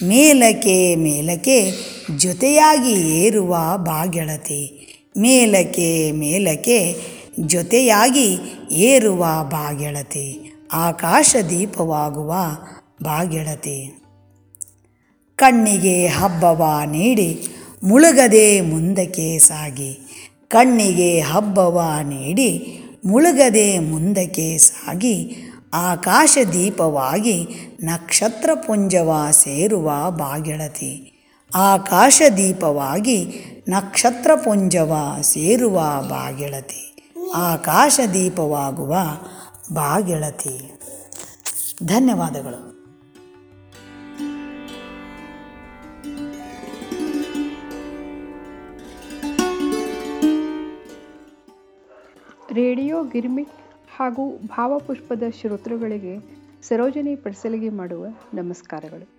ಮೇಲಕ್ಕೆ 0.03 0.96
ಮೇಲಕ್ಕೆ 0.96 1.72
ಜೊತೆಯಾಗಿ 2.17 3.25
ಏರುವ 3.25 3.58
ಬಾಗೆಳತಿ. 3.75 4.88
ಮೇಲಕ್ಕೆ 5.17 6.12
ಮೇಲಕ್ಕೆ 6.12 6.96
ಜೊತೆಯಾಗಿ 7.39 8.38
ಏರುವ 8.72 9.25
ಬಾಗೆಳತಿ. 9.44 10.53
ಆಕಾಶ 10.74 11.36
ದೀಪವಾಗುವ 11.50 12.34
ಬಾಗೆಳತಿ. 13.03 14.04
ಕಣ್ಣಿಗೆ 15.36 16.08
ಹಬ್ಬವ 16.08 16.80
ನೀಡಿ, 16.86 17.48
ಮುಳುಗದೆ 17.84 18.62
ಮುಂದಕ್ಕೆ 18.62 19.39
ಸಾಗಿ. 19.39 20.00
ಕಣ್ಣಿಗೆ 20.48 21.20
ಹಬ್ಬವ 21.20 21.82
ನೀಡಿ, 22.04 22.80
ಮುಳುಗದೆ 23.06 23.80
ಮುಂದಕ್ಕೆ 23.80 24.58
ಸಾಗಿ. 24.58 25.36
ಆಕಾಶ 25.74 26.38
ದೀಪವಾಗಿ 26.54 27.48
ನಕ್ಷತ್ರ 27.84 28.50
ಪುಂಜವ 28.54 29.27
ಸೇರುವ 29.32 29.92
ಬಾಗಿಳತಿ. 30.10 31.12
ಆಕಾಶ 31.56 32.22
ದೀಪವಾಗಿ 32.38 33.46
ನಕ್ಷತ್ರ 33.70 34.36
ಪುಂಜವ 34.36 34.98
ಸೇರುವ 35.22 35.80
ಬಾಗಿಳತಿ. 36.10 37.12
ಆಕಾಶ 37.36 38.00
ದೀಪವಾಗುವ 38.13 38.96
ಬಾಗೆಳತಿ. 39.74 40.72
ಧನ್ಯವಾದಗಳು. 41.84 42.75
ರೇಡಿಯೋ 52.55 53.03
ಗಿರ್ಮಿಟ್ 53.03 53.50
ಹಾಗೂ 53.97 54.29
ಭಾವಪುಷ್ಪದ 54.29 55.24
ಶ್ರೋತೃಗಳಿಗೆ 55.41 56.17
ಸರೋಜನಿ 56.63 57.15
ಪಡಿಸಲಿಗೆ 57.15 57.69
ಮಾಡುವ 57.69 58.05
ನಮಸ್ಕಾರಗಳು. 58.33 59.09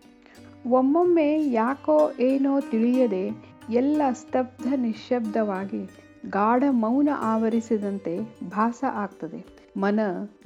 ಒಮ್ಮೊಮ್ಮೆ 0.70 1.50
ಯಾಕೋ 1.50 2.12
ಏನೋ 2.20 2.60
ತಿಳಿಯದೆ 2.60 3.30
ಎಲ್ಲ 3.70 4.02
ಸ್ತಬ್ಧ 4.12 4.72
ನಿಶ್ಶಬ್ದವಾಗಿ 4.76 5.90
ಗಾಢ 6.30 6.62
ಮೌನ 6.70 7.08
ಆವರಿಸಿದಂತೆ 7.16 8.18
ಭಾಸ 8.50 8.84
ಆಗ್ತದೆ. 8.92 9.46
ಮನ 9.76 10.00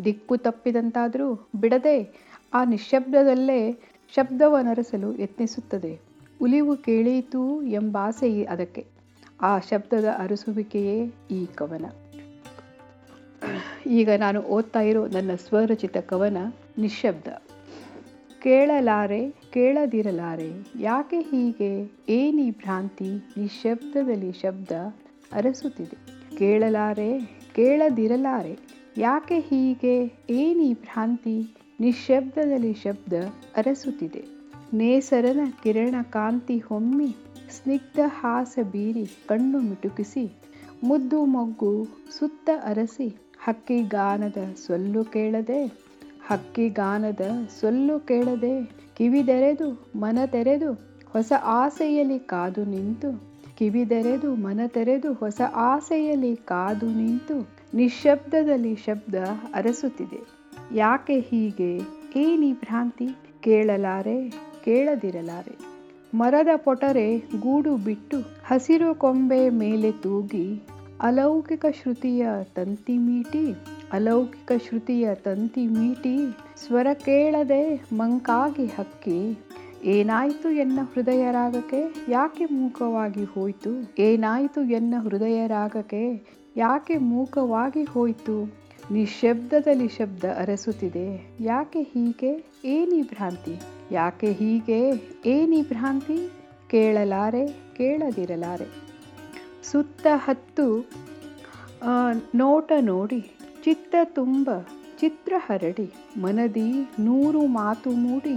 ದಿಕ್ಕು 0.05 0.37
ತಪ್ಪಿದಂತಾದರೂ 0.37 1.49
ಬಿಡದೆ 1.61 2.29
ಆ 2.55 2.65
ನಿಶ್ಶಬ್ದದಲ್ಲೇ 2.65 3.73
ಶಬ್ದವನರಸಲು 4.15 5.19
ಯತ್ನಿಸುತ್ತದೆ. 5.19 6.01
ಉಲಿವು 6.43 6.77
ಕೇಳೀತು 6.77 7.63
ಎಂಬಾಸೆ 7.63 8.45
ಅದಕ್ಕೆ. 8.45 8.87
ಆ 9.41 9.59
ಶಬ್ದದ 9.59 10.05
ಅರಸುವಿಕೆಯೇ 10.19 11.13
ಈ 11.31 11.47
ಕವನ. 11.47 11.85
ಈಗ 13.87 14.11
ನಾನು 14.11 14.41
ಓದ್ತಾ 14.41 14.81
ಇರೋ 14.81 15.07
ನನ್ನ 15.07 15.31
ಸ್ವರಚಿತ 15.35 15.97
ಕವನ 15.97 16.37
ನಿಶ್ಶಬ್ದ. 16.79 17.29
ಕೇಳಲಾರೆ, 18.43 19.31
ಕೇಳದಿರಲಾರೆ, 19.31 20.51
ಯಾಕೆ 20.81 21.21
ಹೀಗೆ? 21.21 21.91
ಏನಿ 22.09 22.51
ಭ್ರಾಂತಿ? 22.51 23.11
ನಿಶ್ಶಬ್ದದಲ್ಲಿ 23.37 24.33
ಶಬ್ದ 24.33 24.71
ಅರಸುತ್ತಿದೆ. 25.33 25.97
ಕೇಳಲಾರೆ, 26.37 27.21
ಕೇಳದಿರಲಾರೆ, 27.55 28.59
ಯಾಕೆ 28.97 29.41
ಹೀಗೆ? 29.41 30.13
ಏನಿ 30.31 30.75
ಭ್ರಾಂತಿ? 30.75 31.57
ನಿಶ್ಶಬ್ದದಲ್ಲಿ 31.81 32.73
ಶಬ್ದ 32.73 33.13
ಅರಸುತ್ತಿದೆ. 33.57 34.25
ನೇಸರನ 34.73 35.41
ಕಿರಣ 35.63 35.95
ಕಾಂತಿ 36.03 36.59
ಹೊಮ್ಮಿ, 36.59 37.17
ಸ್ನಿಗ್ಧ 37.51 37.99
ಹಾಸ 38.07 38.59
ಬೀರಿ, 38.71 39.07
ಕಣ್ಣು 39.29 39.59
ಮಿಟುಕಿಸಿ, 39.59 40.33
ಮುದ್ದು 40.83 41.25
ಮೊಗ್ಗು 41.25 41.87
ಸುತ್ತ 42.19 42.51
ಅರಸಿ 42.65 43.17
ಹಕ್ಕಿ 43.45 43.83
ಗಾನದ 43.83 44.37
ಸೊಲ್ಲು 44.67 45.05
ಕೇಳದೆ, 45.05 45.65
ಹಕ್ಕಿ 46.27 46.69
ಗಾನದ 46.69 47.21
ಸೊಲ್ಲು 47.61 48.01
ಕೇಳದೆ 48.01 48.65
ಕಿವಿದೆರೆದು 48.97 49.91
ಮನ 49.97 50.19
ತೆರೆದು, 50.27 50.73
ಹೊಸ 51.13 51.33
ಆಸೆಯಲ್ಲಿ 51.45 52.19
ಕಾದು 52.19 52.65
ನಿಂತು 52.65 53.31
ಕಿವಿದೆರೆದು 53.57 54.35
ಮನ 54.35 54.61
ತೆರೆದು, 54.67 55.13
ಹೊಸ 55.13 55.41
ಆಸೆಯಲ್ಲಿ 55.55 56.37
ಕಾದು 56.37 56.87
ನಿಂತು 56.87 57.49
ನಿಶಬ್ದದಲ್ಲಿ 57.75 58.75
ಶಬ್ದ 58.75 59.15
ಅರಸುತ್ತಿದೆ. 59.55 60.21
ಯಾಕೆ 60.75 61.21
ಹೀಗೆ? 61.21 61.77
ಏನಿ 62.17 62.53
ಭ್ರಾಂತಿ? 62.53 63.09
ಕೇಳಲಾರೆ, 63.41 64.31
ಕೇಳದಿರಲಾರೆ. 64.65 65.59
ಮರದ 66.15 66.49
ಪೊಟರೆ 66.57 67.19
ಗೂಡು 67.19 67.77
ಬಿಟ್ಟು 67.77 68.19
ಹಸಿರು 68.21 68.95
ಕೊಂಬೆ 68.95 69.49
ಮೇಲೆ 69.49 69.93
ತೂಗಿ 69.93 70.63
ಅಲೌಕಿಕ 71.01 71.67
ಶ್ರುತಿಯ 71.83 72.27
ತಂತಿ 72.55 72.99
ಮೀಟಿ, 72.99 73.55
ಅಲೌಕಿಕ 73.93 74.53
ಶ್ರುತಿಯ 74.69 75.15
ತಂತಿ 75.15 75.67
ಮೀಟಿ, 75.67 76.17
ಸ್ವರ 76.67 76.87
ಕೇಳದೆ 76.95 77.81
ಮಂಕಾಗಿ 77.93 78.67
ಹಕ್ಕಿ, 78.67 79.39
ಏನಾಯ್ತು 79.85 80.51
ಎನ್ನ 80.51 80.79
ಹೃದಯ 80.95 81.31
ರಾಗಕ್ಕೆ, 81.31 81.81
ಯಾಕೆ 82.09 82.45
ಮೂಕವಾಗಿ 82.45 83.25
ಹೋಯ್ತು, 83.25 84.03
ಏನಾಯ್ತು 84.03 84.63
ಎನ್ನ 84.63 84.95
ಹೃದಯ 84.99 85.47
ರಾಗಕ್ಕೆ, 85.47 86.37
ಯಾಕೆ 86.57 86.99
ಮೂಕವಾಗಿ 86.99 87.85
ಹೋಯ್ತು 87.85 88.37
ನಿಶಬ್ದದಲ್ಲಿ 88.91 89.89
ಶಬ್ದ 89.89 90.25
ಅರಸುತ್ತಿದೆ, 90.37 91.37
ಯಾಕೆ 91.41 91.83
ಹೀಗೆ, 91.83 92.45
ಏನಿ 92.65 93.03
ಭ್ರಾಂತಿ, 93.03 93.57
ಯಾಕೆ 93.91 94.33
ಹೀಗೆ, 94.33 94.81
ಏನಿ 95.27 95.63
ಭ್ರಾಂತಿ, 95.63 96.31
ಕೇಳಲಾರೆ, 96.69 97.47
ಕೇಳದಿರಲಾರೆ. 97.49 98.90
ಸುತ್ತ 99.65 100.07
ಹತ್ತು 100.15 100.89
ನೋಟ 102.35 102.73
ನೋಡಿ, 102.81 103.21
ಚಿತ್ತ 103.65 103.95
ತುಂಬ, 104.05 104.51
ಚಿತ್ರ 105.01 105.33
ಹರಡಿ, 105.37 105.93
ಮನದಿ 106.17 106.71
ನೂರು 106.99 107.47
ಮಾತು 107.47 107.91
ಮೂಡಿ, 107.91 108.37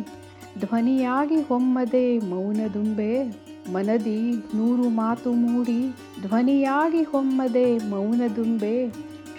ಧ್ವನಿಯಾಗಿ 0.60 1.42
ಹೊಮ್ಮದೆ 1.42 2.20
ಮೌನದುಂಬೆ 2.20 3.24
ಮನದಿ 3.72 4.32
ನೂರು 4.32 4.90
ಮಾತು 4.90 5.34
ಮೂಡಿ, 5.34 5.90
ಧ್ವನಿಯಾಗಿ 6.22 7.04
ಹೊಮ್ಮದೆ 7.04 7.78
ಮೌನದುಂಬೆ 7.78 8.90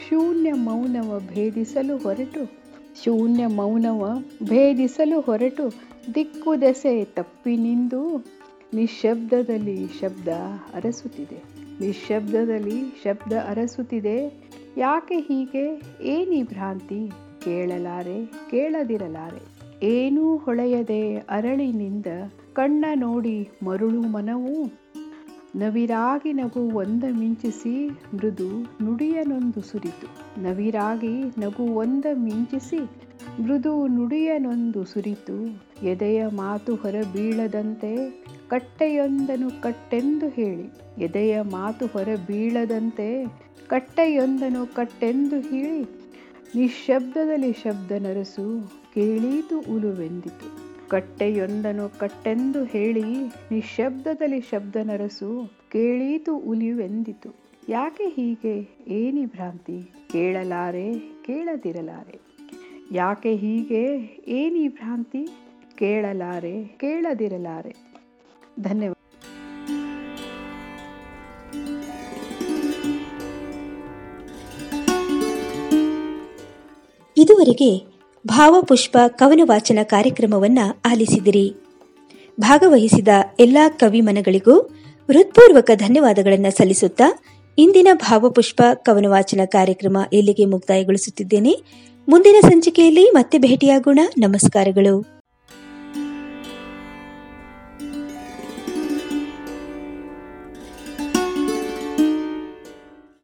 ಶೂನ್ಯ 0.09 0.53
ಮೌನವ 0.53 1.19
ಭೇದಿಸಲು 1.19 1.97
ಹೊರಟು, 1.97 2.45
ಶೂನ್ಯ 3.05 3.47
ಮೌನವ 3.47 4.23
ಭೇದಿಸಲು 4.43 5.21
ಹೊರಟು, 5.21 5.67
ದಿಕ್ಕು 6.15 6.61
ದೆಸೆ 6.61 7.05
ತಪ್ಪಿನಿಂದು 7.05 8.03
ನಿಶಬ್ದದಲ್ಲಿ 8.75 9.87
ಶಬ್ದ 10.01 10.29
ಅರಸುತ್ತಿದೆ. 10.75 11.54
ನಿಶ್ಶಬ್ದದಲ್ಲಿ 11.81 13.01
ಶಬ್ದ 13.05 13.33
ಅರಸುತ್ತಿದೆ. 13.33 14.45
ಯಾಕೆ 14.77 15.21
ಹೀಗೆ? 15.21 15.83
ಏನಿ 16.03 16.43
ಭ್ರಾಂತಿ? 16.43 17.11
ಕೇಳಲಾರೆ, 17.45 18.27
ಕೇಳದಿರಲಾರೆ. 18.27 19.55
ಏನೂ 19.87 20.37
ಹೊಳೆಯದೆ 20.37 21.17
ಅರಳಿನಿಂದ 21.17 22.07
ಕಣ್ಣ 22.53 22.85
ನೋಡಿ 22.95 23.49
ಮರುಳು 23.65 24.01
ಮನವು? 24.01 24.85
ನವಿರಾಗಿ 25.57 26.33
ನಗು 26.33 26.75
ಒಂದ 26.75 27.05
ಮಿಂಚಿಸಿ 27.19 27.89
ಮೃದು 27.91 28.63
ನುಡಿಯನೊಂದು 28.63 29.63
ಸುರಿತು. 29.63 30.43
ನವಿರಾಗಿ 30.43 31.23
ನಗು 31.41 31.63
ಒಂದ 31.63 32.05
ಮಿಂಚಿಸಿ 32.13 32.79
ಮೃದು 33.43 33.87
ನುಡಿಯನೊಂದು 33.87 34.85
ಸುರಿತು. 34.85 35.65
ಎದೆಯ 35.87 36.27
ಮಾತು 36.27 36.75
ಹೊರ 36.75 36.95
ಬೀಳದಂತೆ 37.13 38.25
ಕಟ್ಟೆಯೊಂದನು 38.49 39.63
ಕಟ್ಟೆಂದು 39.63 40.29
ಹೇಳಿ. 40.29 40.73
ಎದೆಯ 41.05 41.41
ಮಾತು 41.41 41.87
ಹೊರ 41.87 42.09
ಬೀಳದಂತೆ 42.27 43.25
ಕಟ್ಟೆಯೊಂದನು 43.67 44.75
ಕಟ್ಟೆಂದು 44.75 45.41
ಹೇಳಿ. 45.41 46.05
ನಿಶಬ್ದದಲ್ಲಿ 46.57 47.53
ಶಬ್ದ 47.53 47.93
ನರಸು, 47.93 48.73
ಕೇಳೀತು 48.95 49.59
ಉಲುವೆಂದಿತು. 49.59 50.65
ಕಟ್ಟೆಯೊಂದನು 50.89 51.99
ಕಟ್ಟೆಂದು 51.99 52.65
ಹೇಳಿ 52.65 53.05
ನಿಶಬ್ದದಲ್ಲಿ 53.27 54.41
ಶಬ್ದ 54.41 54.77
ನರಸು, 54.77 55.53
ಕೇಳೀತು 55.73 56.37
ಉಲಿವೆಂದಿತು 56.37 57.35
ಯಾಕೆ 57.69 58.09
ಹೀಗೆ? 58.09 58.85
ಏನಿ 58.89 59.27
ಭ್ರಾಂತಿ? 59.27 59.93
ಕೇಳಲಾರೆ, 60.13 60.93
ಕೇಳದಿರಲಾರೆ. 60.99 62.19
ಯಾಕೆ 62.93 63.37
ಹೀಗೆ? 63.37 63.97
ಏನಿ 64.29 64.69
ಭ್ರಾಂತಿ? 64.69 65.29
ಕೇಳಲಾರೆ, 65.75 66.65
ಕೇಳದಿರಲಾರೆ. 66.65 67.94
ಧನ್ಯವಾದ. 68.61 68.95
ಇದುವರೆಗೆ 77.17 77.87
ಭಾವಪುಷ್ಪ 78.27 78.99
ಕವನ 79.09 79.41
ವಾಚನ 79.45 79.79
ಕಾರ್ಯಕ್ರಮವನ್ನ 79.83 80.59
ಆಲಿಸಿದಿರಿ. 80.91 81.53
ಭಾಗವಹಿಸಿದ 82.41 83.09
ಎಲ್ಲಾ 83.41 83.69
ಕವಿಮನಗಳಿಗೂ 83.69 84.61
ಹೃತ್ಪೂರ್ವಕ 85.11 85.71
ಧನ್ಯವಾದಗಳನ್ನು 85.75 86.57
ಸಲ್ಲಿಸುತ್ತಾ 86.57 87.19
ಇಂದಿನ 87.59 87.89
ಭಾವಪುಷ್ಪ 87.95 88.63
ಕವನ 88.75 89.07
ವಾಚನ 89.09 89.41
ಕಾರ್ಯಕ್ರಮ 89.45 89.97
ಇಲ್ಲಿಗೆ 90.13 90.45
ಮುಕ್ತಾಯಗೊಳಿಸುತ್ತಿದ್ದೇನೆ? 90.45 91.57
ಮುಂದಿನ 92.09 92.37
ಸಂಚಿಕೆಯಲ್ಲಿ 92.43 93.11
ಮತ್ತೆ 93.11 93.39
ಭೇಟಿಯಾಗೋಣ. 93.39 93.99
ನಮಸ್ಕಾರಗಳು. 94.19 95.14